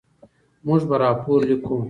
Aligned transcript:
موږ 0.65 0.81
به 0.89 0.95
راپور 1.03 1.39
لیکو. 1.49 1.75